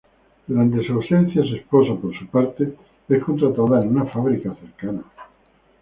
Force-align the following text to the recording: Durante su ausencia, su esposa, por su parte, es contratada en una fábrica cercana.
Durante 0.47 0.83
su 0.87 0.93
ausencia, 0.93 1.43
su 1.43 1.53
esposa, 1.57 1.93
por 1.93 2.11
su 2.17 2.25
parte, 2.25 2.73
es 3.07 3.23
contratada 3.23 3.81
en 3.83 3.95
una 3.95 4.05
fábrica 4.05 4.51
cercana. 4.55 5.03